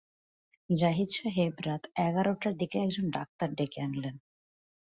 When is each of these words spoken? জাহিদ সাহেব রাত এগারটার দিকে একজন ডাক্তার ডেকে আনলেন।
জাহিদ 0.69 1.09
সাহেব 1.09 1.53
রাত 1.65 1.83
এগারটার 1.99 2.53
দিকে 2.57 2.77
একজন 2.79 3.05
ডাক্তার 3.09 3.49
ডেকে 3.55 3.79
আনলেন। 3.81 4.15